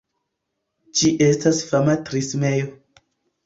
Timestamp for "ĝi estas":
1.01-1.61